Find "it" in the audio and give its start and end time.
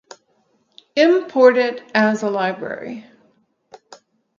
1.57-1.83